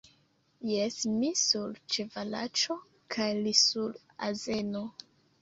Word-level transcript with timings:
Jes; 0.69 0.95
mi 1.17 1.29
sur 1.41 1.75
ĉevalaĉo 1.97 2.79
kaj 3.17 3.29
li 3.43 3.55
sur 3.61 3.95
azeno. 4.31 4.85